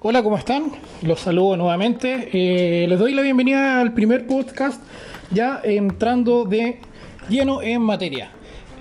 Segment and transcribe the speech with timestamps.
[0.00, 0.70] Hola, ¿cómo están?
[1.02, 2.30] Los saludo nuevamente.
[2.32, 4.80] Eh, les doy la bienvenida al primer podcast,
[5.32, 6.78] ya entrando de
[7.28, 8.30] lleno en materia.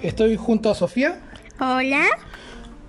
[0.03, 1.19] Estoy junto a Sofía.
[1.59, 2.03] Hola,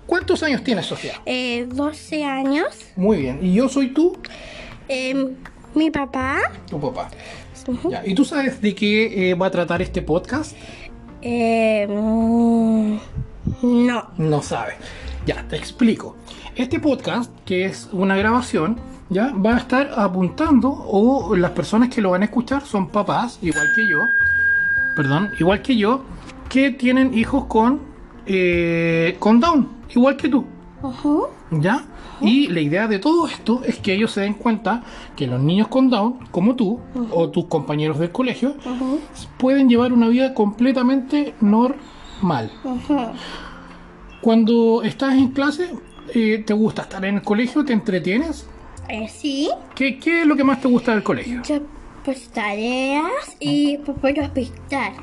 [0.05, 1.13] ¿Cuántos años tienes, Sofía?
[1.25, 2.67] eh, 12 años.
[2.95, 3.39] Muy bien.
[3.41, 4.15] ¿Y yo soy tú?
[4.87, 5.33] Eh,
[5.73, 7.09] mi papá, Tu papá.
[7.89, 8.03] Ya.
[8.05, 10.55] ¿Y tú sabes de qué eh, va a tratar este podcast?
[11.29, 12.97] Eh, mm,
[13.85, 14.75] no, No sabes.
[15.25, 16.15] Ya, te explico.
[16.55, 22.01] Este podcast, que es una grabación, ya va a estar apuntando, o las personas que
[22.01, 23.99] lo van a escuchar son papás, igual que yo,
[24.95, 26.03] perdón, igual que yo,
[26.47, 27.81] que tienen hijos con,
[28.25, 30.45] eh, con Down, igual que tú.
[31.51, 31.85] ¿Ya?
[32.21, 34.83] Y la idea de todo esto es que ellos se den cuenta
[35.15, 36.79] que los niños con Down, como tú,
[37.11, 38.55] o tus compañeros del colegio,
[39.37, 42.51] pueden llevar una vida completamente normal.
[44.21, 45.69] Cuando estás en clase,
[46.13, 47.63] eh, ¿te gusta estar en el colegio?
[47.63, 48.47] ¿Te entretienes?
[48.89, 51.41] Eh, sí, ¿Qué, qué es lo que más te gusta del colegio?
[51.43, 51.59] yo
[52.07, 54.93] pues tareas y pues, puedo pintar,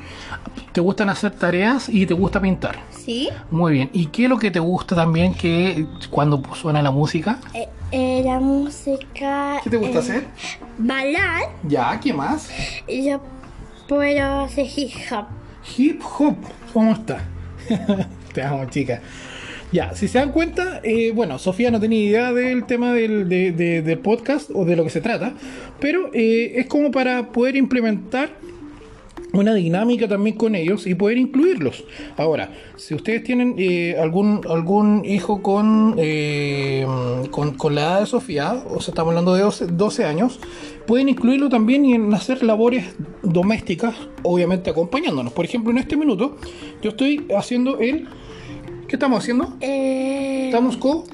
[0.72, 2.78] ¿Te gustan hacer tareas y te gusta pintar?
[2.90, 3.28] ¿sí?
[3.50, 3.90] Muy bien.
[3.92, 7.38] ¿Y qué es lo que te gusta también que cuando suena la música?
[7.52, 9.60] Eh, eh, la música...
[9.62, 10.24] ¿Qué te gusta eh, hacer?
[10.78, 12.48] Bailar Ya, ¿qué más?
[12.88, 13.20] yo
[13.86, 15.26] puedo hacer hip hop.
[15.76, 16.36] Hip hop.
[16.72, 17.18] ¿Cómo está?
[18.32, 19.02] Te amo, chica.
[19.72, 23.50] Ya, si se dan cuenta, eh, bueno, Sofía no tenía idea del tema del, de-
[23.52, 25.32] de- del podcast o de lo que se trata,
[25.84, 28.30] pero eh, es como para poder implementar
[29.34, 31.84] una dinámica también con ellos y poder incluirlos.
[32.16, 36.86] Ahora, si ustedes tienen eh, algún algún hijo con, eh,
[37.30, 40.40] con, con la edad de Sofía, o sea, estamos hablando de 12, 12 años,
[40.86, 45.34] pueden incluirlo también y en hacer labores domésticas, obviamente acompañándonos.
[45.34, 46.38] Por ejemplo, en este minuto,
[46.80, 48.08] yo estoy haciendo el...
[48.88, 49.58] ¿Qué estamos haciendo?
[49.60, 51.04] Eh, Estamos co,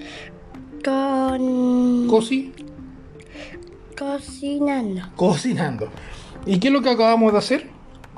[0.85, 2.07] con...
[2.07, 2.53] cosi,
[4.01, 5.03] cocinando.
[5.15, 5.89] cocinando.
[6.47, 7.67] ¿Y qué es lo que acabamos de hacer?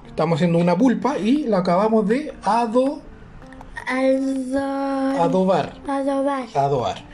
[0.06, 3.02] Estamos haciendo una pulpa y la acabamos de ado,
[3.88, 5.22] Ado...
[5.22, 5.80] adobar.
[5.88, 6.46] Adobar.
[6.54, 7.04] adobar.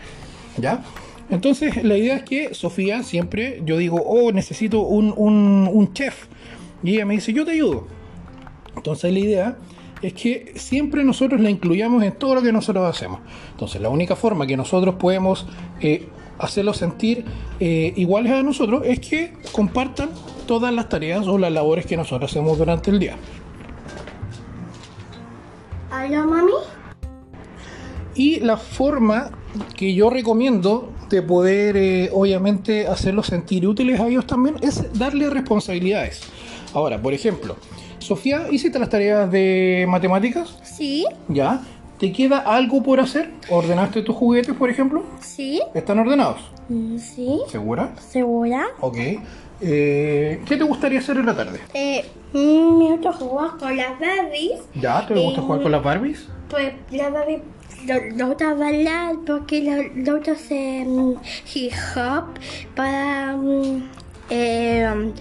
[0.59, 0.83] ¿Ya?
[1.31, 6.27] Entonces, la idea es que Sofía siempre, yo digo, oh, necesito un, un, un chef.
[6.83, 7.87] Y ella me dice, yo te ayudo.
[8.77, 9.57] Entonces, la idea
[10.03, 13.21] es que siempre nosotros la incluyamos en todo lo que nosotros hacemos.
[13.51, 15.47] Entonces, la única forma que nosotros podemos
[15.81, 17.25] eh, hacerlos sentir
[17.61, 20.11] eh, iguales a nosotros es que compartan
[20.47, 23.17] todas las tareas o las labores que nosotros hacemos durante el día.
[25.91, 26.53] ¿Aló, mami?
[28.15, 29.31] Y la forma
[29.77, 35.31] que yo recomiendo de poder, eh, obviamente, hacerlos sentir útiles a ellos también es darle
[35.31, 36.23] responsabilidades.
[36.75, 37.57] Ahora, por ejemplo,
[37.99, 40.57] Sofía, ¿hiciste las tareas de matemáticas?
[40.63, 41.63] Sí, ¿Ya?
[41.99, 43.31] ¿Te queda algo por hacer?
[43.51, 45.03] ¿Ordenaste tus juguetes, por ejemplo?
[45.21, 46.41] sí, ¿Están ordenados?
[46.69, 47.41] mm, sí.
[47.49, 47.91] ¿Segura?
[47.99, 48.67] ¿Segura?
[48.81, 48.97] Ok.
[49.61, 51.59] Eh, ¿Qué te gustaría hacer en la tarde?
[51.75, 54.61] Eh, mm, me gusta jugar con las Barbies.
[54.75, 55.05] ¿Ya?
[55.07, 56.29] ¿Te gusta Eh, jugar con las Barbies?
[56.49, 57.43] Pues la Barbie
[57.87, 61.15] lo, lo gusta bailar porque lo gusta hacer mm,
[61.55, 62.25] hip hop
[62.77, 63.37] para,
[64.31, 65.13] eh,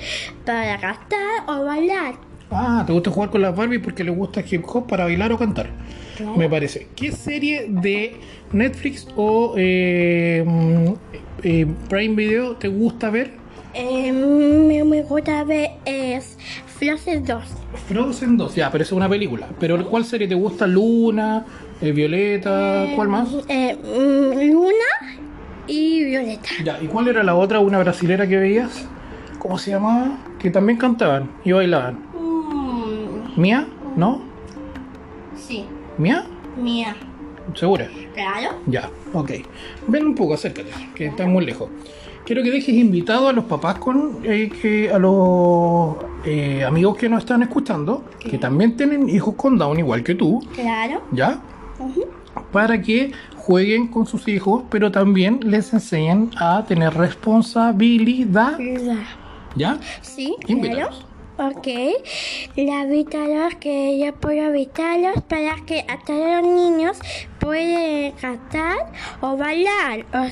[0.45, 2.13] para gastar o bailar.
[2.49, 5.37] Ah, ¿te gusta jugar con las Barbies porque le gusta hip hop para bailar o
[5.37, 5.69] cantar?
[6.15, 6.35] Claro.
[6.35, 6.87] Me parece.
[6.95, 8.15] ¿Qué serie de
[8.53, 10.93] Netflix o eh, mm,
[11.43, 13.31] eh, Prime Video te gusta ver?
[13.73, 16.37] Eh, me, me gusta ver es
[16.79, 17.43] Frozen 2.
[17.89, 18.55] Frozen 2.
[18.55, 19.47] Ya, pero es una película.
[19.59, 20.65] ¿Pero cuál serie te gusta?
[20.65, 21.45] ¿Luna?
[21.81, 22.85] eh, ¿Violeta?
[22.95, 23.29] ¿Cuál más?
[23.49, 25.21] Eh, mm, Luna
[25.67, 26.49] y Violeta.
[26.63, 27.59] Ya, ¿y cuál era la otra?
[27.59, 28.87] ¿Una brasilera que veías?
[29.37, 30.17] ¿Cómo se llamaba?
[30.39, 32.06] Que también cantaban y bailaban.
[33.37, 33.67] ¿Mía?
[33.95, 34.21] ¿No?
[35.35, 35.65] sí,
[35.97, 36.25] ¿Mía?
[36.57, 36.95] mía.
[37.53, 37.87] ¿Segura?
[38.13, 38.57] Claro.
[38.65, 39.31] Ya, ok.
[39.87, 41.69] Ven un poco, acércate, que estás muy lejos.
[42.25, 45.95] Quiero que dejes invitado a los papás con eh, que a los
[46.25, 50.45] eh, amigos que nos están escuchando, que también tienen hijos con Down igual que tú,
[50.53, 51.01] Claro.
[51.11, 51.39] ¿ya?
[52.51, 58.57] Para que jueguen con sus hijos, pero también les enseñen a tener responsabilidad,
[59.55, 59.77] Ya.
[60.01, 60.53] Sí, claro.
[60.53, 61.05] Invítalos.
[61.39, 61.67] Ok.
[62.55, 66.97] La evitarlos que yo puedo evitarlos para que a todos los niños
[67.39, 68.91] pueden cantar
[69.21, 70.05] o bailar.
[70.13, 70.25] O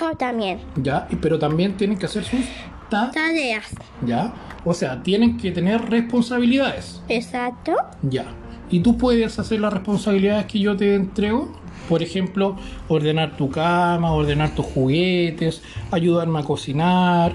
[0.00, 0.60] hop también.
[0.76, 1.08] ¿Ya?
[1.20, 2.40] Pero también tienen que hacer sus
[2.88, 3.66] ta- Tareas.
[4.06, 4.32] ¿ya?
[4.64, 7.02] O sea, tienen que tener responsabilidades.
[7.08, 7.74] Exacto.
[8.02, 8.26] Ya.
[8.70, 11.52] ¿Y tú puedes hacer las responsabilidades que yo te entrego?
[11.88, 12.56] Por ejemplo,
[12.88, 17.32] ordenar tu cama, ordenar tus juguetes, ayudarme a cocinar.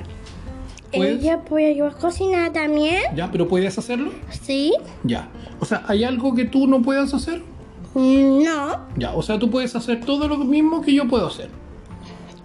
[0.93, 1.19] ¿Puedes?
[1.21, 3.01] Ella puede ayudar a cocinar también.
[3.15, 3.29] ¿Ya?
[3.31, 4.11] ¿Pero puedes hacerlo?
[4.41, 4.73] Sí.
[5.03, 5.29] Ya.
[5.59, 7.41] O sea, ¿hay algo que tú no puedas hacer?
[7.93, 8.87] Mm, No.
[8.95, 9.13] Ya.
[9.13, 11.49] O sea, tú puedes hacer todo lo mismo que yo puedo hacer.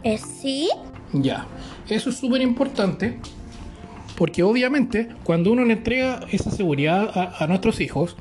[0.03, 0.69] Eh, sí.
[1.13, 1.47] Ya.
[1.89, 3.19] Eso es súper importante.
[4.17, 8.17] Porque obviamente, cuando uno le entrega esa seguridad a, a nuestros hijos,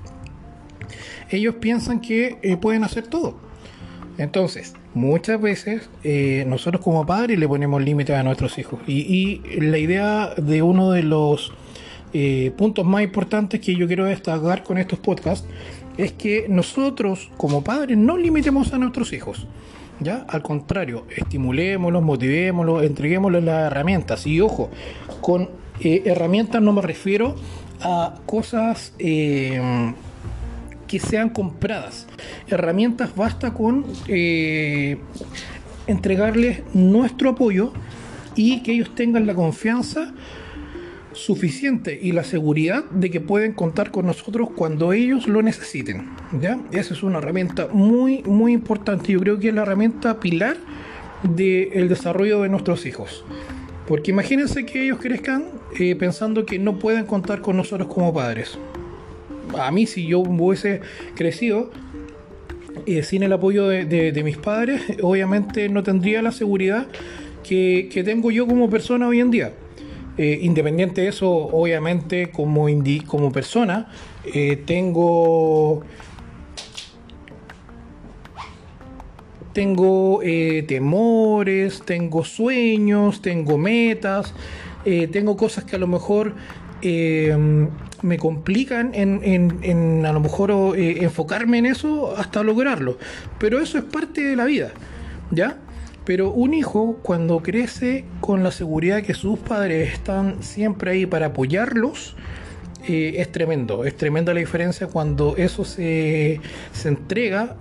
[1.30, 3.38] ellos piensan que eh, pueden hacer todo.
[4.18, 8.80] Entonces, muchas veces eh, nosotros como padres le ponemos límites a nuestros hijos.
[8.88, 11.54] Y, la idea de uno de los
[12.14, 15.48] eh, puntos más importantes que yo quiero destacar con estos podcasts
[15.98, 19.48] es que nosotros como padres no limitemos a nuestros hijos.
[20.00, 20.26] ¿Ya?
[20.30, 24.26] Al contrario, estimulémoslos, motivémoslos, entreguémosles las herramientas.
[24.26, 24.72] Y ojo,
[25.22, 25.50] con
[25.80, 27.36] eh, herramientas no me refiero
[27.82, 28.96] a cosas
[30.92, 32.06] que sean compradas.
[32.50, 34.98] Herramientas basta con eh,
[35.88, 37.72] entregarles nuestro apoyo
[38.36, 40.14] y que ellos tengan la confianza
[41.14, 46.10] suficiente y la seguridad de que pueden contar con nosotros cuando ellos lo necesiten.
[46.42, 46.60] ¿ya?
[46.72, 49.14] Esa es una herramienta muy, muy importante.
[49.14, 50.58] Yo creo que es la herramienta pilar
[51.24, 53.24] del desarrollo de nuestros hijos.
[53.88, 55.46] Porque imagínense que ellos crezcan
[55.80, 58.58] eh, pensando que no pueden contar con nosotros como padres.
[59.58, 60.82] A mí, si yo hubiese
[61.16, 61.72] crecido
[62.86, 66.88] eh, sin el apoyo de, mis padres, obviamente no tendría la seguridad
[67.44, 69.54] que, tengo yo como persona hoy en día.
[70.18, 73.92] Eh, independiente de eso, obviamente como, indi- como persona,
[74.34, 75.84] eh, tengo
[79.54, 84.34] tengo eh, temores, tengo sueños, tengo metas,
[85.12, 86.34] tengo cosas que a lo mejor
[86.82, 87.36] eh,
[88.02, 92.98] me complican en, a lo mejor eh, enfocarme en eso hasta lograrlo.
[93.40, 94.72] Pero eso es parte de la vida,
[95.32, 95.58] ¿ya?
[96.06, 101.28] Pero un hijo cuando crece con la seguridad que sus padres están siempre ahí para
[101.28, 102.16] apoyarlos,
[102.88, 103.86] eh, es tremendo.
[103.86, 106.42] Es tremenda la diferencia cuando eso se,
[106.74, 107.56] se entrega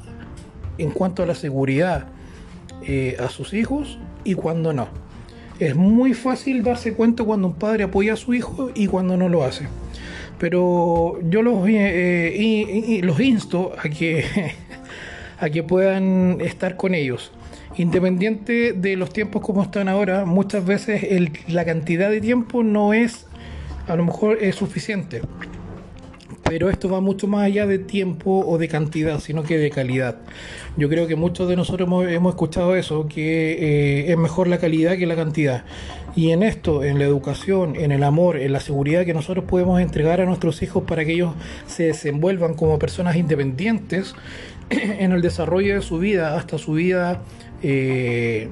[0.78, 2.06] en cuanto a la seguridad
[2.82, 4.88] eh, a sus hijos y cuando no.
[5.60, 9.28] Es muy fácil darse cuenta cuando un padre apoya a su hijo y cuando no
[9.28, 9.66] lo hace.
[10.38, 14.24] Pero yo los, eh, los insto a que,
[15.38, 17.30] a que puedan estar con ellos.
[17.76, 21.06] Independiente de los tiempos como están ahora, muchas veces
[21.46, 23.26] la cantidad de tiempo no es,
[23.86, 25.20] a lo mejor es suficiente.
[26.50, 30.16] Pero esto va mucho más allá de tiempo o de cantidad, sino que de calidad.
[30.76, 34.96] Yo creo que muchos de nosotros hemos, escuchado eso, que eh, es mejor la calidad
[34.96, 35.64] que la cantidad.
[36.16, 39.80] Y en esto, en la educación, en el amor, en la seguridad que nosotros podemos
[39.80, 41.34] entregar a nuestros hijos para que ellos
[41.68, 44.16] se desenvuelvan como personas independientes
[44.70, 47.22] en el desarrollo de su vida, hasta su vida
[47.62, 48.48] eh,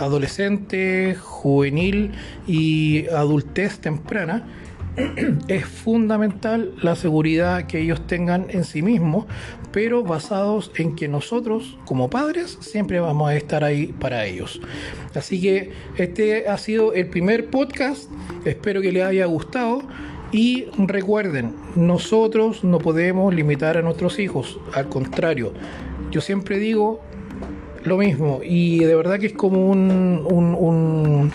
[0.00, 2.10] adolescente, juvenil
[2.48, 4.48] y adultez temprana,
[5.48, 9.26] es fundamental la seguridad que ellos tengan en sí mismos,
[9.72, 14.60] pero basados en que nosotros como padres siempre vamos a estar ahí para ellos.
[15.14, 18.10] Así que este ha sido el primer podcast,
[18.44, 19.82] espero que les haya gustado.
[20.32, 25.52] Y recuerden, nosotros no podemos limitar a nuestros hijos, al contrario,
[26.10, 27.00] yo siempre digo
[27.84, 31.32] lo mismo y de verdad que es como un,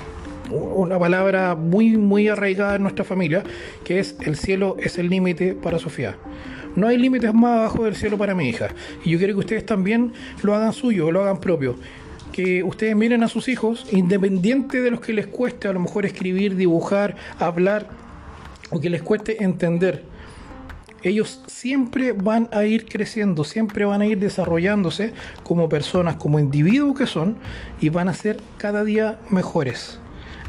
[0.51, 3.43] una palabra muy muy arraigada en nuestra familia
[3.83, 6.17] que es el cielo es el límite para Sofía
[6.75, 8.69] no hay límites más abajo del cielo para mi hija.
[9.03, 11.75] Y yo quiero que ustedes también lo hagan suyo lo hagan propio.
[12.31, 16.05] Que ustedes miren a sus hijos independiente de los que les cueste a lo mejor
[16.05, 17.89] escribir dibujar hablar
[18.69, 20.09] o que les cueste entender
[21.03, 26.95] ellos siempre van a ir creciendo, siempre van a ir desarrollándose como personas, como individuos
[26.95, 27.37] que son,
[27.79, 29.99] y van a ser cada día mejores.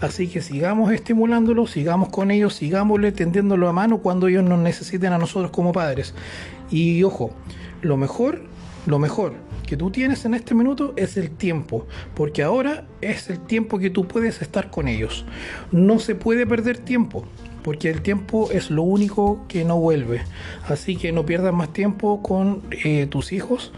[0.03, 5.13] Así que sigamos estimulándolos, sigamos con ellos, sigámosle tendiéndolo a mano cuando ellos nos necesiten
[5.13, 6.13] a nosotros como padres.
[6.73, 7.31] Y ojo,
[7.83, 8.43] lo mejor,
[8.85, 9.35] lo mejor
[9.67, 13.91] que tú tienes en este minuto es el tiempo, porque ahora es el tiempo que
[13.91, 15.25] tú puedes estar con ellos.
[15.71, 17.25] No se puede perder tiempo,
[17.63, 20.23] porque el tiempo es lo único que no vuelve.
[20.69, 23.73] Así que no pierdas más tiempo con eh, tus hijos,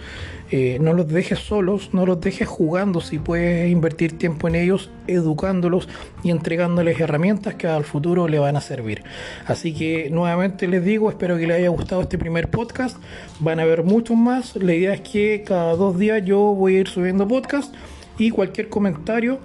[0.50, 4.91] eh, no los dejes solos, no los dejes jugando si puedes invertir tiempo en ellos,
[5.07, 5.88] educándolos
[6.23, 9.03] y entregándoles herramientas que al futuro le van a servir.
[9.47, 12.99] Así que nuevamente les digo, espero que les haya gustado este primer podcast.
[13.41, 14.55] Van a haber muchos más.
[14.57, 17.75] La idea es que cada dos días yo voy a ir subiendo podcast
[18.19, 19.38] y cualquier comentario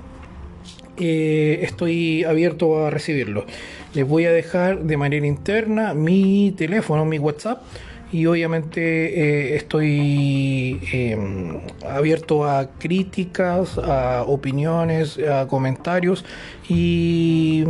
[0.98, 3.46] eh, estoy abierto a recibirlo.
[3.94, 7.62] Les voy a dejar de manera interna mi teléfono, mi WhatsApp
[8.12, 16.26] y obviamente eh, estoy eh, abierto a críticas, a opiniones, a comentarios
[16.68, 17.64] y,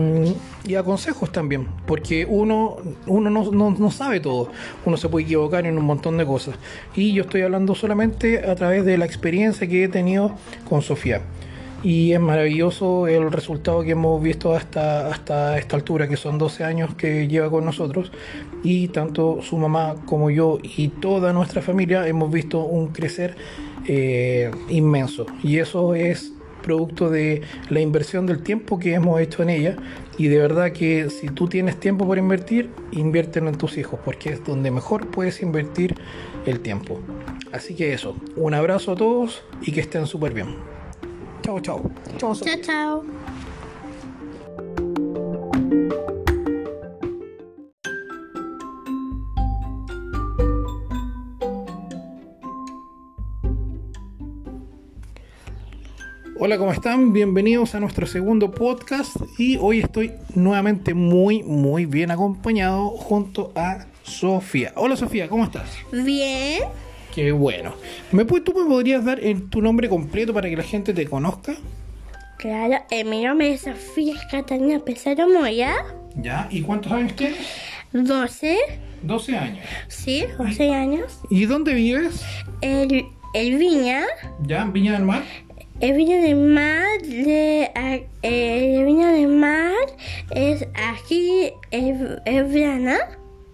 [0.66, 4.50] y a consejos también, porque uno, uno no, no, no, sabe todo,
[4.86, 6.56] uno se puede equivocar en un montón de cosas.
[6.96, 10.36] Y yo estoy hablando solamente a través de la experiencia que he tenido
[10.70, 11.22] con Sofía
[11.84, 16.64] y es maravilloso el resultado que hemos visto hasta, hasta esta altura, que son 12
[16.64, 18.12] años que lleva con nosotros
[18.64, 23.36] y tanto su mamá como yo y toda nuestra familia hemos visto un crecer
[23.88, 29.50] eh, inmenso y eso es producto de la inversión del tiempo que hemos hecho en
[29.50, 29.78] ella
[30.18, 34.32] y de verdad que si tú tienes tiempo por invertir, inviértelo en tus hijos porque
[34.32, 35.96] es donde mejor puedes invertir
[36.46, 37.00] el tiempo.
[37.54, 40.79] Así que eso, un abrazo a todos y que estén súper bien.
[41.42, 41.92] Chao, chao.
[42.18, 43.04] Chao, chao.
[56.42, 57.12] Hola, ¿cómo están?
[57.12, 63.86] Bienvenidos a nuestro segundo podcast y hoy estoy nuevamente muy, muy bien acompañado junto a
[64.04, 64.72] Sofía.
[64.76, 65.70] Hola Sofía, ¿cómo estás?
[65.92, 66.64] Bien.
[67.14, 67.74] Qué bueno.
[68.12, 71.06] ¿Me, pu- ¿Tú me podrías dar el- tu nombre completo para que la gente te
[71.08, 71.56] conozca?
[72.38, 75.74] Claro, eh, mi nombre es Sofía Catalina Pesaro Moya.
[76.16, 76.48] Ya.
[76.50, 77.40] ¿Y cuántos años tienes?
[77.92, 78.58] 12,
[79.02, 79.66] 12 años.
[79.88, 81.20] sí, 12 años.
[81.30, 82.22] ¿Y dónde vives?
[82.62, 84.04] El, el Viña,
[84.46, 85.24] Ya, en Viña del Mar.
[85.82, 89.74] el Viña del Mar, de, eh, el Viña del Mar
[90.36, 92.98] es aquí, el, el Viana.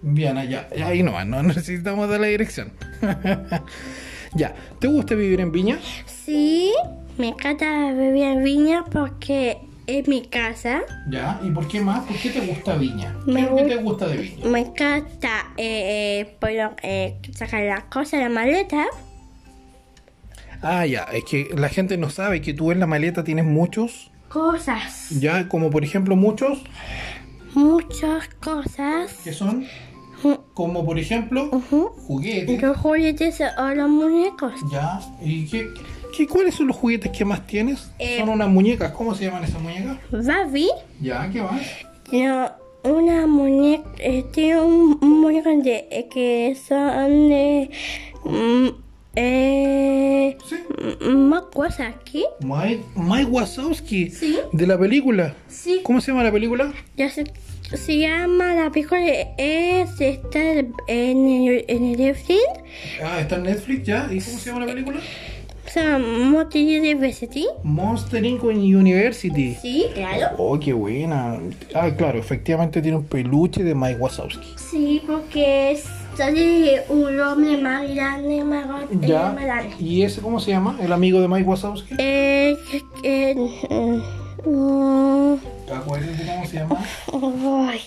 [0.02, 0.44] Ya.
[0.44, 2.72] ya, Ahí no, no necesitamos dar la dirección.
[4.34, 4.54] ya.
[4.78, 5.78] ¿Te gusta vivir en Viña?
[6.06, 6.72] Sí,
[7.18, 10.82] me encanta vivir en Viña porque es mi casa.
[11.10, 11.40] Ya.
[11.42, 12.04] ¿Y por qué más?
[12.04, 13.16] ¿Por qué te gusta Viña?
[13.24, 14.46] ¿Qué Me es lo que gu- te gusta de Viña?
[14.46, 18.84] Me encanta eh, eh, puedo, eh, sacar las cosas de la maleta.
[20.62, 21.04] Ah, ya.
[21.12, 24.10] Es que la gente no sabe que tú en la maleta tienes muchos.
[24.28, 26.62] Cosas, Ya, como por ejemplo muchos.
[27.54, 29.12] muchas cosas.
[29.24, 29.64] que son?
[30.54, 31.90] Como por ejemplo Ujú.
[32.06, 32.60] juguetes.
[32.62, 34.52] Los juguetes o los muñecos.
[34.70, 35.00] Ya.
[35.22, 35.68] ¿Y qué,
[36.16, 37.90] qué, cuáles son los juguetes que más tienes?
[37.98, 38.92] Eh, son unas muñecas.
[38.92, 39.98] ¿Cómo se llaman esas muñecas?
[40.10, 40.68] Barbie,
[41.00, 41.60] Ya, ¿qué más?
[42.10, 42.48] tiene
[42.84, 47.70] una muñeca, eh, tiene un, un muñeco de, eh, que son de,
[48.24, 48.68] mm,
[49.16, 50.56] eh, Sí.
[51.04, 52.24] mm, más cosas aquí.
[52.40, 54.10] Mike, Mike Wazowski.
[54.10, 54.38] Sí.
[54.52, 55.34] De la película.
[55.48, 55.80] Sí.
[55.82, 56.72] ¿Cómo se llama la película?
[56.96, 57.24] Ya se,
[57.74, 59.00] se llama la película
[59.36, 60.40] es está
[60.88, 62.40] en el, en el Netflix.
[63.02, 64.08] Ah, está en Netflix ya.
[64.10, 65.00] ¿Y cómo se llama la película?
[65.74, 67.46] Llama Motillo University.
[67.64, 68.42] Monster Inc.
[68.44, 69.56] University.
[69.60, 70.36] Sí, claro.
[70.38, 71.38] Oh, qué buena.
[71.74, 74.54] Ah, claro, efectivamente tiene un peluche de Mike Wazowski.
[74.56, 75.78] Sí, porque
[76.16, 79.32] sale un hombre más grande, más, grande, Ya.
[79.32, 79.74] más grande.
[79.80, 80.78] ¿Y ese cómo se llama?
[80.80, 81.94] ¿El amigo de Mike Wazowski?
[81.98, 82.56] Eh,
[83.02, 83.34] eh,
[83.68, 84.00] eh,
[84.44, 85.34] mm,
[85.72, 87.70] Acuérdate cómo se llama.
[87.70, 87.80] ay,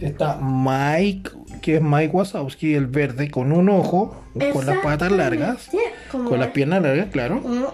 [0.00, 1.30] Está Mike,
[1.62, 4.16] que es Mike Wazowski, el verde, con un ojo,
[4.52, 5.68] con las patas largas,
[6.10, 7.36] con las piernas largas, claro.
[7.44, 7.64] Mm,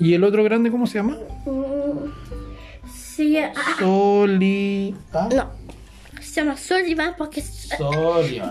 [0.00, 1.18] ¿Y el otro grande cómo se llama?
[1.46, 4.94] mm, sí, ah, Soli...
[5.12, 5.28] ¿ah?
[5.34, 5.50] no,
[6.20, 7.44] se llama Sullivan porque,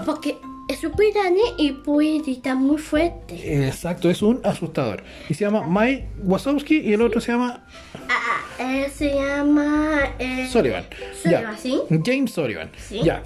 [0.05, 0.37] porque
[0.69, 3.65] es súper grande y puede gritar muy fuerte.
[3.67, 5.03] Exacto, es un asustador.
[5.27, 7.65] Y se llama Mike Wazowski y el otro se llama
[8.07, 8.22] Ah,
[8.59, 9.99] eh, se llama...
[10.19, 10.85] Eh, Sullivan.
[11.21, 11.57] Sullivan, Ya.
[11.57, 11.79] ¿sí?
[12.05, 12.69] James Sullivan.
[12.77, 13.01] Sí.
[13.03, 13.23] Ya.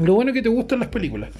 [0.00, 1.30] Lo bueno que te gustan las películas.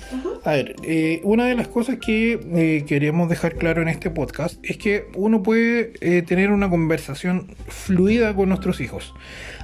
[0.44, 4.58] A ver, eh, una de las cosas que eh, queremos dejar claro en este podcast
[4.64, 9.14] es que uno puede eh, tener una conversación fluida con nuestros hijos.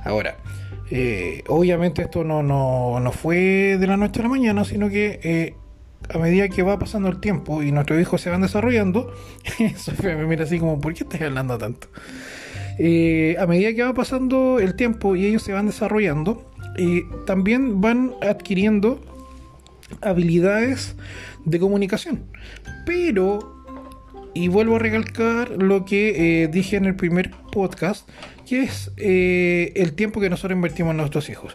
[0.04, 0.36] Ahora,
[0.92, 5.18] eh, obviamente esto no, no, no fue de la noche a la mañana, sino que
[5.24, 5.54] eh,
[6.08, 9.12] a medida que va pasando el tiempo y nuestros hijos se van desarrollando,
[9.76, 11.88] Sofía me mira así como, ¿por qué estás hablando tanto?
[12.78, 16.44] Eh, a medida que va pasando el tiempo y ellos se van desarrollando,
[17.24, 19.00] también van adquiriendo
[20.02, 20.96] habilidades
[21.44, 22.24] de comunicación.
[22.84, 23.64] Pero,
[24.34, 28.08] y vuelvo a recalcar lo que eh, dije en el primer podcast,
[28.46, 31.54] que es eh, el tiempo que nosotros invertimos en nuestros hijos.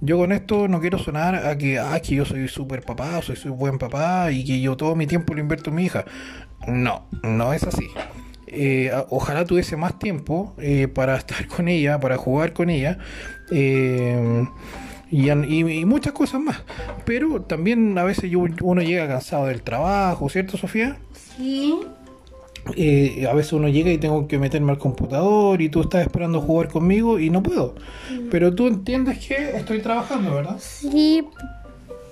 [0.00, 3.36] Yo con esto no quiero sonar a que, ah, que yo soy súper papá, soy
[3.36, 6.04] súper buen papá y que yo todo mi tiempo lo invierto en mi hija.
[6.66, 7.88] No, no es así.
[8.54, 12.98] Eh, ojalá tuviese más tiempo eh, para estar con ella, para jugar con ella.
[13.50, 14.44] eh,
[15.10, 16.62] y, muchas cosas más.
[17.04, 20.96] Pero también a veces yo- uno llega cansado del trabajo, ¿cierto, Sofía?
[21.36, 21.74] Sí.
[22.76, 26.40] eh, a veces uno llega y tengo que meterme al computador y tú estás esperando
[26.40, 27.74] jugar conmigo y no puedo.
[28.30, 30.56] Pero tú entiendes que estoy trabajando, ¿verdad?
[30.60, 31.24] Sí,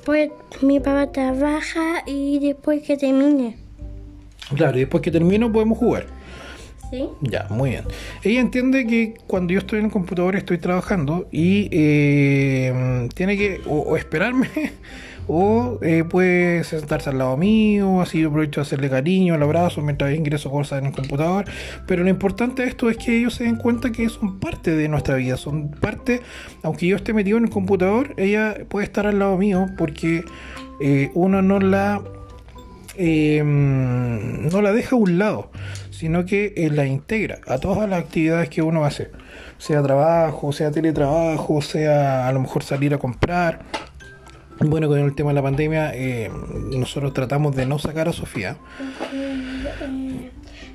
[0.04, 0.30] pues
[0.60, 3.58] mi papá trabaja y después que termine.
[4.56, 6.06] Claro, y después que termino podemos jugar.
[7.20, 7.84] Ya, muy bien.
[8.22, 13.60] Ella entiende que cuando yo estoy en el computador estoy trabajando y eh, tiene que
[13.66, 14.48] o, esperarme
[15.28, 20.14] o eh, puede sentarse al lado mío, así aprovecho de hacerle cariño, el abrazo mientras
[20.14, 21.44] ingreso cosas en el computador.
[21.86, 24.88] Pero lo importante de esto es que ellos se den cuenta que son parte de
[24.88, 26.20] nuestra vida, son parte,
[26.62, 30.24] aunque yo esté metido en el computador, ella puede estar al lado mío porque
[30.80, 32.02] eh, uno no la
[32.96, 35.50] eh, no la deja a un lado,
[36.00, 39.10] sino que eh, la integra a todas las actividades que uno hace,
[39.58, 43.60] sea trabajo, sea teletrabajo, sea a lo mejor salir a comprar.
[44.60, 46.30] Bueno, con el tema de la pandemia, eh,
[46.76, 48.56] nosotros tratamos de no sacar a Sofía.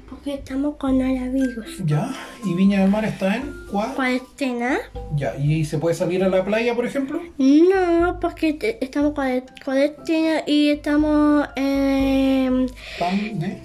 [0.09, 1.83] Porque estamos con coronavirus.
[1.85, 2.11] Ya,
[2.43, 3.93] y Viña del Mar está en cuál?
[3.93, 4.77] ¿Cuarentena?
[5.15, 7.19] Ya, ¿y se puede salir a la playa, por ejemplo?
[7.37, 9.25] No, porque te- estamos con
[9.63, 12.67] cuarentena y estamos en
[12.99, 13.57] Pan de.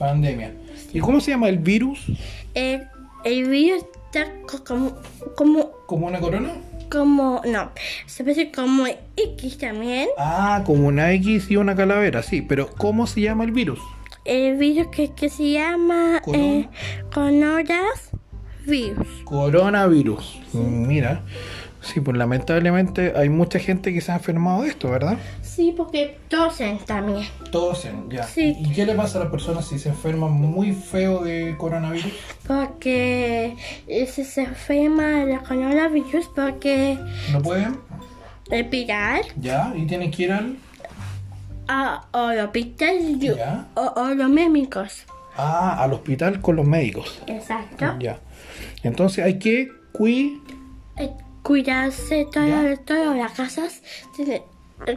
[0.00, 0.52] Pandemia.
[0.92, 2.06] ¿Y cómo se llama el virus?
[2.54, 2.88] El,
[3.24, 4.96] el virus está co- como,
[5.36, 6.54] como, ¿Como una corona?
[6.90, 7.70] como, no,
[8.06, 10.08] se parece como X también.
[10.18, 13.78] Ah, como una X y una calavera, sí, pero ¿cómo se llama el virus?
[14.24, 16.44] El virus que, que se llama Corona.
[16.44, 16.68] eh,
[17.14, 18.10] Coronavirus.
[18.66, 19.06] virus.
[19.24, 20.40] Coronavirus.
[20.52, 21.22] Mira,
[21.82, 25.16] sí, pues lamentablemente hay mucha gente que se ha enfermado de esto, ¿verdad?
[25.42, 27.26] Sí, porque tosen también.
[27.50, 28.22] Tosen, ya.
[28.24, 28.56] Sí.
[28.58, 32.12] ¿Y qué le pasa a las personas si se enferman muy feo de coronavirus?
[32.46, 33.56] Porque
[33.86, 36.98] ese se enferma de coronavirus porque
[37.32, 37.78] ¿No pueden?
[38.48, 40.56] respirar Ya, y tienen que ir al...
[41.68, 43.66] a, o los hospital Ya.
[43.74, 45.04] o, o los médicos.
[45.36, 47.22] Ah, al hospital con los médicos.
[47.26, 47.96] Exacto.
[48.00, 48.18] Ya.
[48.82, 50.40] Entonces hay que cui...
[51.42, 52.30] Cuidarse Ya.
[52.30, 53.82] todas todas las casas.
[54.14, 54.42] Tiene-
[54.86, 54.96] eh,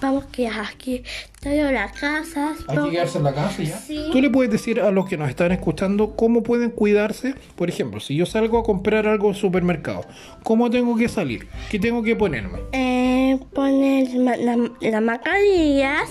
[0.00, 1.02] Vamos que aquí
[1.42, 2.58] todas las casas.
[2.68, 3.76] Hay que quedarse en la casa ya.
[3.78, 4.08] Sí.
[4.12, 7.34] ¿Tú le puedes decir a los que nos están escuchando cómo pueden cuidarse?
[7.56, 10.04] Por ejemplo, si yo salgo a comprar algo en supermercado,
[10.42, 11.48] ¿cómo tengo que salir?
[11.70, 12.58] ¿Qué tengo que ponerme?
[12.72, 16.10] Eh, poner ma- la- las mascarillas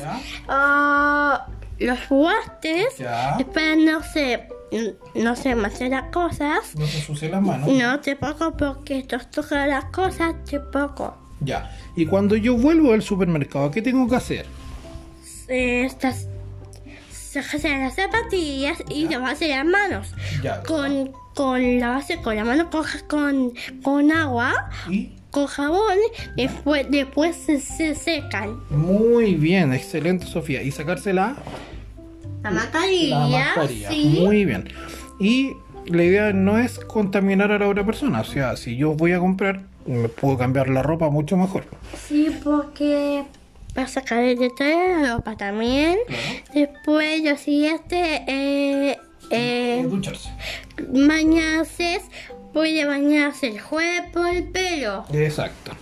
[0.50, 1.38] o
[1.80, 2.98] los guantes.
[2.98, 3.36] Ya.
[3.38, 4.48] Después no sé,
[5.16, 6.76] no sé más de las cosas.
[6.76, 7.70] No se ensucien las manos.
[7.70, 10.60] No te pongo porque te toca las cosas, te.
[11.42, 11.72] Ya.
[11.96, 14.46] Y cuando yo vuelvo al supermercado, ¿qué tengo que hacer?
[15.48, 16.28] Eh, estas
[17.10, 20.08] sacarse las zapatillas y lavarse las manos.
[20.42, 20.64] Ya.
[20.64, 25.98] Con, con lavarse con la mano con, con, con agua, Y con jabón,
[26.38, 28.58] después, después se, se secan.
[28.70, 30.64] muy bien, excelente Sofía.
[30.64, 31.36] Y sacársela
[32.52, 34.20] La sí.
[34.20, 34.70] Muy bien.
[35.20, 35.54] Y
[35.88, 38.22] la idea no es contaminar a la otra persona.
[38.22, 41.66] O sea, si yo voy a comprar, me puedo cambiar la ropa mucho mejor.
[42.08, 43.24] Sí, porque
[43.76, 45.98] para sacar el detalle de la ropa también.
[46.54, 48.98] Después lo siguiente, eh,
[49.30, 50.30] eh, ducharse.
[50.88, 52.02] bañarse,
[52.54, 55.06] puede bañarse el cuerpo, el pelo.
[55.14, 55.74] Exacto.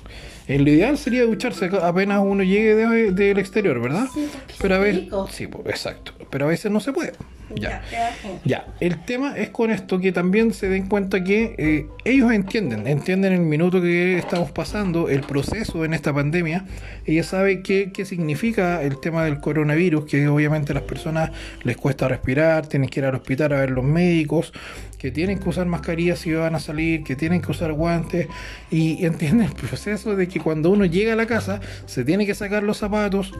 [0.47, 4.07] Eh, Lo ideal sería ducharse apenas uno llegue de- del exterior, ¿verdad?
[4.13, 4.27] Sí,
[4.61, 6.11] Pero a es veces, sí, pues, exacto.
[6.29, 7.13] Pero a veces no se puede.
[7.55, 7.83] Ya.
[7.91, 8.09] Ya.
[8.45, 12.87] Ya, el tema es con esto que también se den cuenta que eh, ellos entienden,
[12.87, 16.65] entienden el minuto que estamos pasando, el proceso en esta pandemia.
[17.05, 21.29] Ella sabe qué, qué significa el tema del coronavirus, que obviamente a las personas
[21.63, 24.51] les cuesta respirar, tienen que ir al hospital a ver los médicos,
[24.97, 28.27] que tienen que usar mascarillas si van a salir, que tienen que usar guantes
[28.71, 32.33] y entienden el proceso de que cuando uno llega a la casa se tiene que
[32.33, 33.33] sacar los zapatos,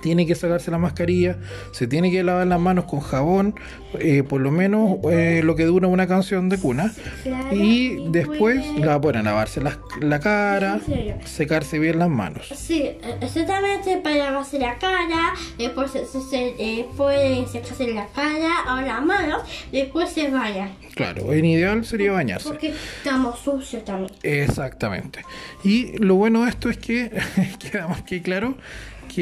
[0.00, 1.38] tiene que sacarse la mascarilla,
[1.72, 3.54] se tiene que lavar las manos con jabón,
[3.98, 6.92] eh, por lo menos eh, lo que dura una canción de cuna.
[7.52, 10.80] Y después la a lavarse la, la cara,
[11.24, 12.48] secarse bien las manos.
[12.54, 18.74] Sí, eh, exactamente para lavarse la cara, después se, se, eh, puede secarse la cara
[18.74, 20.70] o las manos, después se baña.
[20.94, 22.48] Claro, en ideal sería bañarse.
[22.48, 24.12] Porque estamos sucios también.
[24.22, 25.20] Exactamente.
[25.64, 27.10] Y lo bueno de esto es que
[27.58, 28.56] queda más que claro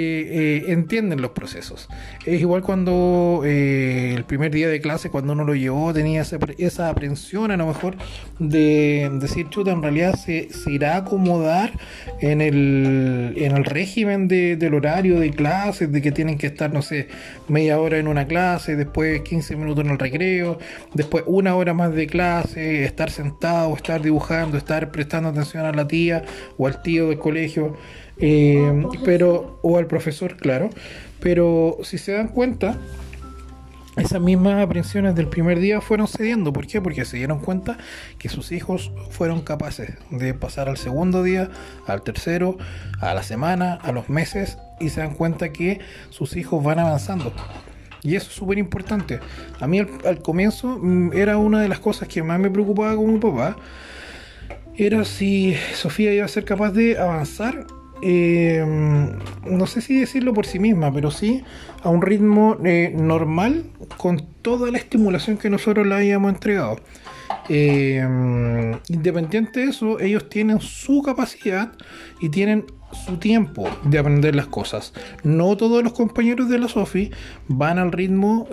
[0.01, 1.89] eh, entienden los procesos.
[2.25, 6.39] Es igual cuando eh, el primer día de clase, cuando uno lo llevó, tenía esa,
[6.59, 7.97] esa aprensión a lo mejor
[8.39, 11.73] de decir, chuta, en realidad se, se irá a acomodar
[12.21, 16.73] en el, en el régimen de- del horario de clases, de que tienen que estar,
[16.73, 17.09] no sé,
[17.49, 20.59] media hora en una clase, después 15 minutos en el recreo,
[20.95, 25.87] después una hora más de clase, estar sentado, estar dibujando, estar prestando atención a la
[25.89, 26.23] tía
[26.59, 27.77] o al tío del colegio,
[28.19, 30.71] eh, al pero o al profesor, claro.
[31.21, 32.79] Pero si se dan cuenta,
[33.97, 36.53] esas mismas aprensiones del primer día fueron cediendo.
[36.53, 36.83] ¿Por qué?
[36.83, 37.79] Porque se dieron cuenta
[38.19, 41.51] que sus hijos fueron capaces de pasar al segundo día,
[41.87, 42.59] al tercero,
[43.01, 47.33] a la semana, a los meses y se dan cuenta que sus hijos van avanzando.
[48.03, 49.19] Y eso es súper importante.
[49.61, 53.19] A mí al, comienzo mm, era una de las cosas que más me preocupaba como
[53.19, 53.57] papá.
[54.77, 57.67] Era si Sofía iba a ser capaz de avanzar
[58.03, 58.65] eh,
[59.45, 61.43] no sé si decirlo por sí misma, pero sí
[61.83, 63.65] a un ritmo eh, normal
[63.97, 66.77] con toda la estimulación que nosotros le habíamos entregado.
[67.49, 68.05] Eh,
[68.89, 71.73] independiente de eso, ellos tienen su capacidad
[72.21, 72.67] y tienen
[73.07, 74.93] su tiempo de aprender las cosas.
[75.23, 77.11] No todos los compañeros de la SOFI
[77.49, 78.49] van al ritmo,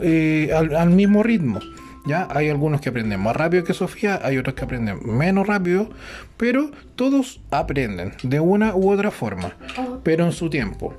[0.54, 1.60] al mismo ritmo.
[2.06, 2.28] ¿Ya?
[2.32, 5.90] Hay algunos que aprenden más rápido que Sofía, hay otros que aprenden menos rápido,
[6.38, 10.00] pero todos aprenden de una u otra forma, oh.
[10.04, 10.94] pero en su tiempo.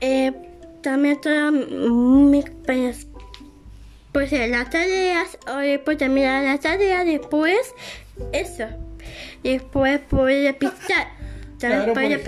[0.00, 0.32] Eh,
[0.82, 2.44] también todas mis
[4.12, 7.74] pues las tareas, o después terminar las tareas, después
[8.32, 8.66] eso,
[9.42, 11.22] después poder pistar.
[11.58, 12.18] Claro, pues,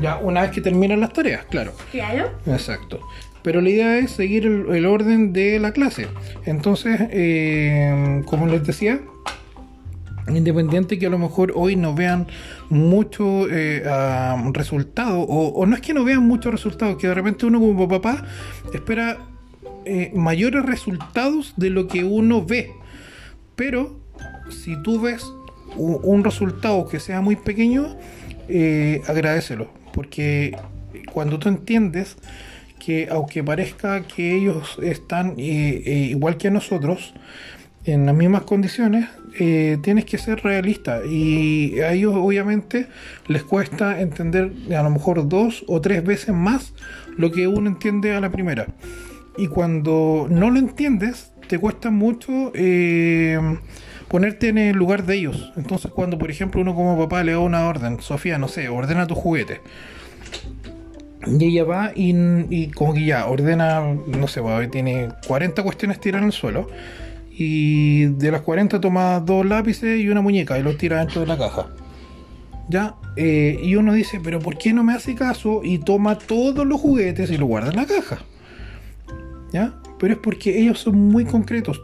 [0.00, 1.74] ya una vez que terminan las tareas, claro.
[1.92, 2.30] Claro.
[2.46, 3.00] Exacto
[3.42, 6.06] pero la idea es seguir el, orden de la clase.
[6.44, 9.00] Entonces, eh, como les decía,
[10.36, 12.26] independiente que a lo mejor hoy no vean
[12.68, 13.82] mucho eh,
[14.52, 18.24] resultado, o, no es que no vean muchos resultados, que de repente uno como papá
[18.72, 19.18] espera
[19.84, 22.72] eh, mayores resultados de lo que uno ve.
[23.56, 23.98] Pero
[24.50, 25.26] si tú ves
[25.76, 27.96] un, resultado que sea muy pequeño,
[28.48, 30.56] eh, agradecelo, porque
[31.12, 32.16] cuando tú entiendes
[32.88, 37.12] que aunque parezca que ellos están eh, eh, igual que nosotros,
[37.84, 42.86] en las mismas condiciones, eh, tienes que ser realista y a ellos obviamente
[43.26, 46.72] les cuesta entender a lo mejor dos o tres veces más
[47.18, 48.68] lo que uno entiende a la primera.
[49.36, 52.52] Y cuando no lo entiendes, te cuesta mucho
[54.08, 55.52] ponerte en el lugar de ellos.
[55.58, 59.06] Entonces cuando por ejemplo uno como papá le da una orden, Sofía, no sé, ordena
[59.06, 59.60] tu juguete
[61.38, 66.22] y ella va y, como que ya ordena, no sé, pues, tiene 40 cuestiones tiradas
[66.22, 66.68] en el suelo.
[67.30, 71.28] Y de las 40 toma dos lápices y una muñeca y los tira dentro de
[71.28, 71.66] la caja.
[72.68, 72.96] ¿Ya?
[73.16, 76.80] Eh, y uno dice, pero ¿por qué no me hace caso y toma todos los
[76.80, 78.18] juguetes y los guarda en la caja?
[79.52, 79.74] ¿Ya?
[79.98, 81.82] Pero es porque ellos son muy concretos.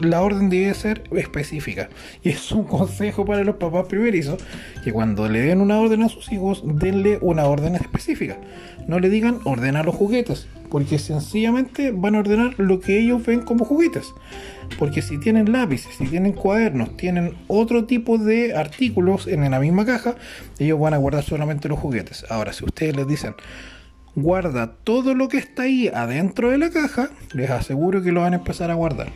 [0.00, 1.88] la orden debe ser específica.
[2.22, 4.42] Y es un consejo para los papás primerizos,
[4.84, 8.38] que cuando le den una orden a sus hijos, denle una orden específica.
[8.86, 13.40] No le digan ordena los juguetes, porque sencillamente van a ordenar lo que ellos ven
[13.40, 14.12] como juguetes.
[14.78, 19.84] Porque si tienen lápices, si tienen cuadernos, tienen otro tipo de artículos en la misma
[19.84, 20.16] caja,
[20.58, 22.24] ellos van a guardar solamente los juguetes.
[22.28, 23.34] Ahora, si ustedes les dicen,
[24.14, 28.34] guarda todo lo que está ahí adentro de la caja, les aseguro que lo van
[28.34, 29.08] a empezar a guardar.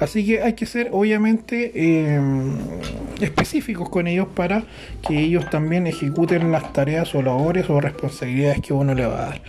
[0.00, 2.52] Así que hay que ser obviamente em,
[3.20, 4.64] específicos con ellos para
[5.06, 9.26] que ellos también ejecuten las tareas o labores o responsabilidades que uno le va a
[9.26, 9.42] dar.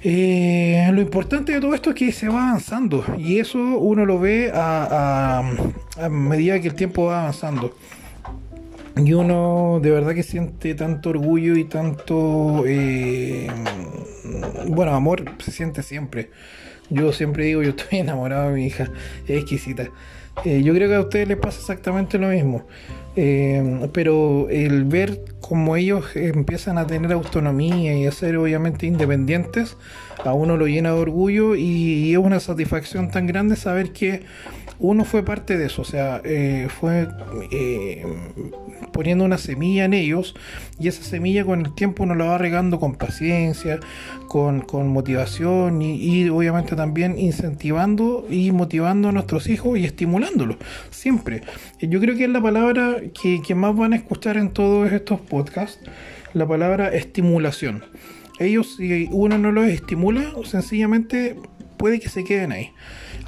[0.00, 4.20] Eh, lo importante de todo esto es que se va avanzando y eso uno lo
[4.20, 5.42] ve a
[6.08, 7.74] medida que el tiempo va avanzando.
[8.98, 13.46] Y uno de verdad que siente tanto orgullo y tanto, eh,
[14.66, 16.30] bueno, amor se siente siempre.
[16.90, 18.90] Yo siempre digo, yo estoy enamorado de mi hija,
[19.26, 19.88] es exquisita.
[20.44, 22.66] Eh, yo creo que a ustedes les pasa exactamente lo mismo.
[23.14, 29.76] Eh, pero el ver cómo ellos empiezan a tener autonomía y a ser obviamente independientes,
[30.24, 34.22] a uno lo llena de orgullo y es una satisfacción tan grande saber que
[34.80, 37.08] uno fue parte de eso, o sea, eh, fue
[37.50, 38.04] eh,
[38.92, 40.34] poniendo una semilla en ellos
[40.78, 43.80] y esa semilla con el tiempo uno la va regando con paciencia,
[44.28, 50.56] con, motivación y, obviamente también incentivando y motivando a nuestros hijos y estimulándolos,
[50.90, 51.42] siempre.
[51.80, 55.20] Yo creo que es la palabra que, que más van a escuchar en todos estos
[55.20, 55.80] podcasts,
[56.34, 57.84] la palabra estimulación.
[58.38, 61.36] Ellos, si uno no los estimula, sencillamente
[61.76, 62.72] puede que se queden ahí.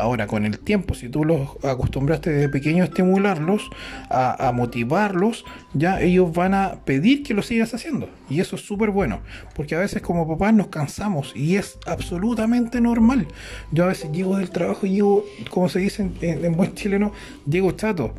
[0.01, 3.71] Ahora, con el tiempo, si tú los acostumbraste desde pequeño a estimularlos,
[4.09, 8.09] a, motivarlos, ya ellos van a pedir que lo sigas haciendo.
[8.29, 9.21] Y eso es súper bueno,
[9.55, 13.27] porque a veces como papás nos cansamos y es absolutamente normal.
[13.71, 17.13] Yo a veces llego del trabajo y llego, como se dice en, en buen chileno,
[17.47, 18.15] llego chato.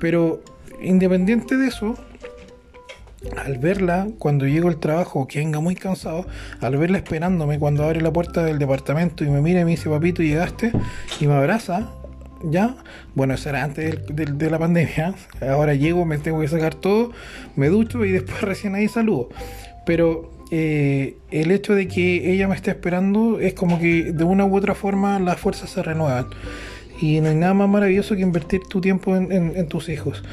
[0.00, 0.42] Pero
[0.80, 1.96] independiente de eso,
[3.36, 6.26] al verla cuando llego al trabajo, que venga muy cansado,
[6.60, 9.88] al verla esperándome cuando abre la puerta del departamento y me mira y me dice,
[9.90, 10.72] papito, llegaste,
[11.20, 11.90] y me abraza,
[12.44, 12.76] ya,
[13.14, 15.14] bueno, eso era antes de, la pandemia,
[15.48, 17.12] ahora llego, me tengo que sacar todo,
[17.56, 19.28] me ducho y después recién ahí saludo.
[19.84, 24.44] Pero eh, el hecho de que ella me esté esperando es como que de una
[24.44, 26.26] u otra forma las fuerzas se renuevan.
[27.00, 30.24] Y no hay nada más maravilloso que invertir tu tiempo en, en- en tus hijos.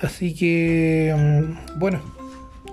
[0.00, 2.00] Así que, mm, bueno,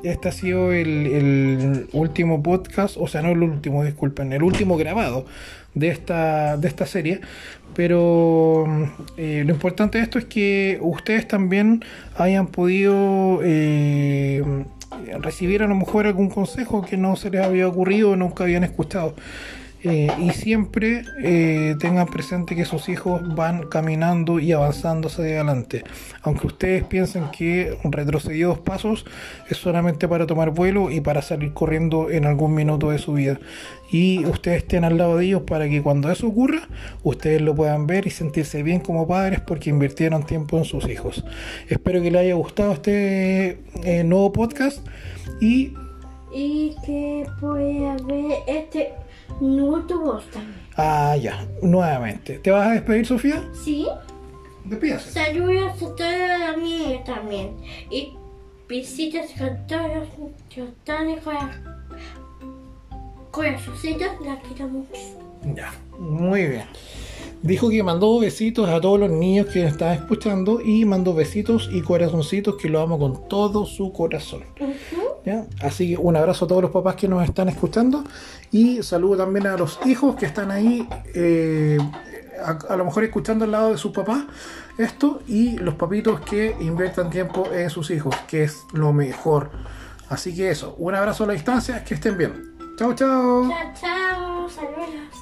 [0.03, 5.25] este ha sido el, último podcast, o sea, no el último, disculpen, el último grabado
[5.73, 7.21] de esta, de esta serie.
[7.75, 8.65] Pero
[9.17, 11.83] eh, lo importante de esto es que ustedes también
[12.17, 14.43] hayan podido eh,
[15.21, 18.63] recibir a lo mejor algún consejo que no se les había ocurrido o nunca habían
[18.63, 19.15] escuchado.
[19.83, 25.83] Eh, y siempre eh, tengan presente que sus hijos van caminando y avanzando hacia adelante.
[26.21, 29.05] Aunque ustedes piensen que retrocedió dos pasos,
[29.49, 33.39] es solamente para tomar vuelo y para salir corriendo en algún minuto de su vida.
[33.91, 36.67] Y ustedes estén al lado de ellos para que cuando eso ocurra,
[37.03, 41.25] ustedes lo puedan ver y sentirse bien como padres porque invirtieron tiempo en sus hijos.
[41.67, 44.85] Espero que les haya gustado este eh, nuevo podcast
[45.41, 45.73] y
[46.33, 48.93] Y que pueda ver este
[49.39, 50.59] nuevo voz también.
[50.77, 52.39] Ah, ya, nuevamente.
[52.39, 53.43] ¿Te vas a despedir, Sofía?
[53.53, 53.87] ¿Sí?
[54.65, 55.11] Despídase.
[55.11, 57.55] Saludos a todos niños también.
[57.89, 58.13] Y
[58.67, 60.07] visitas con todos
[60.55, 60.69] los
[63.31, 64.07] corazoncitos.
[64.25, 64.91] La quiero mucho.
[65.55, 66.65] Ya, muy bien.
[67.41, 71.81] Dijo que mandó besitos a todos los niños que están escuchando y mandó besitos y
[71.81, 74.43] corazoncitos que lo amo con todo su corazón.
[75.61, 78.03] Así que un abrazo a todos los papás que nos están escuchando
[78.51, 81.77] y saludo también a los hijos que están ahí, eh,
[82.43, 84.23] a, a lo mejor escuchando al lado de sus papás
[84.77, 89.51] esto y los papitos que inviertan tiempo en sus hijos, que es lo mejor.
[90.09, 92.55] Así que eso, un abrazo a la distancia, que estén bien.
[92.77, 93.47] Chao, chao.
[93.47, 94.49] Chao, chao.
[94.49, 95.20] Saludos.